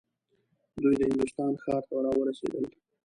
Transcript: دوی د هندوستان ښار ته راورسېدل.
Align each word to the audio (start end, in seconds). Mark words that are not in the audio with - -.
دوی 0.81 0.95
د 0.97 1.01
هندوستان 1.09 1.51
ښار 1.63 1.81
ته 1.89 1.95
راورسېدل. 2.05 2.65